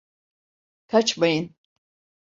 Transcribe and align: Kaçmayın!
Kaçmayın! 0.87 1.55